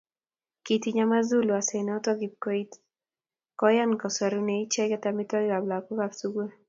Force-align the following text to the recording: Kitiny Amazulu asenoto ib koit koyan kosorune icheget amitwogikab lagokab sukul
Kitiny 0.65 0.99
Amazulu 1.07 1.49
asenoto 1.61 2.11
ib 2.25 2.33
koit 2.43 2.71
koyan 3.59 3.91
kosorune 4.01 4.53
icheget 4.65 5.03
amitwogikab 5.11 5.63
lagokab 5.71 6.11
sukul 6.19 6.49